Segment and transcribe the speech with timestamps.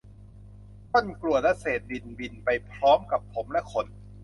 [0.91, 3.87] ก้อนกรวดและเศษดินบินไปพร้อมกับผมและขน